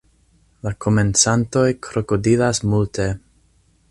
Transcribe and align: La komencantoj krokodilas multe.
La 0.67 0.71
komencantoj 0.85 1.67
krokodilas 1.87 2.65
multe. 2.75 3.09